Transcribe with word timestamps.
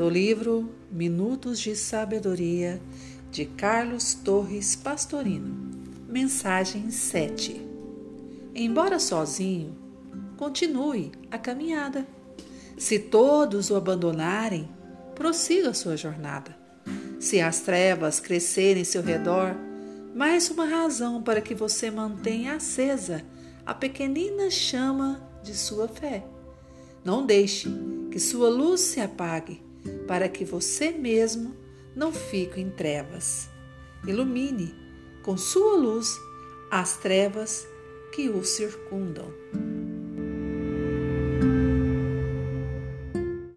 do 0.00 0.08
livro 0.08 0.66
Minutos 0.90 1.60
de 1.60 1.76
Sabedoria 1.76 2.80
de 3.30 3.44
Carlos 3.44 4.14
Torres 4.14 4.74
Pastorino. 4.74 5.54
Mensagem 6.08 6.90
7. 6.90 7.60
Embora 8.54 8.98
sozinho, 8.98 9.76
continue 10.38 11.12
a 11.30 11.36
caminhada. 11.36 12.06
Se 12.78 12.98
todos 12.98 13.68
o 13.68 13.76
abandonarem, 13.76 14.70
prossiga 15.14 15.74
sua 15.74 15.98
jornada. 15.98 16.56
Se 17.20 17.38
as 17.38 17.60
trevas 17.60 18.18
crescerem 18.20 18.80
em 18.80 18.86
seu 18.86 19.02
redor, 19.02 19.54
mais 20.14 20.48
uma 20.48 20.64
razão 20.64 21.22
para 21.22 21.42
que 21.42 21.54
você 21.54 21.90
mantenha 21.90 22.54
acesa 22.54 23.22
a 23.66 23.74
pequenina 23.74 24.48
chama 24.50 25.20
de 25.42 25.54
sua 25.54 25.86
fé. 25.86 26.24
Não 27.04 27.26
deixe 27.26 27.68
que 28.10 28.18
sua 28.18 28.48
luz 28.48 28.80
se 28.80 28.98
apague, 28.98 29.68
para 30.10 30.28
que 30.28 30.44
você 30.44 30.90
mesmo 30.90 31.54
não 31.94 32.12
fique 32.12 32.60
em 32.60 32.68
trevas. 32.68 33.48
Ilumine 34.04 34.74
com 35.22 35.36
sua 35.36 35.76
luz 35.76 36.18
as 36.68 36.96
trevas 36.96 37.64
que 38.12 38.28
o 38.28 38.42
circundam. 38.42 39.32